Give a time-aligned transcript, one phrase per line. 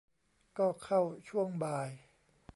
[0.57, 1.89] ก็เข้าช่วงบ่าย